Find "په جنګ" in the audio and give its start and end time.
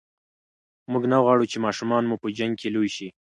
2.21-2.53